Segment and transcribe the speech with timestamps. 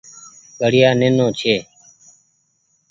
[0.59, 1.55] گهڙيآ نينو ڇي۔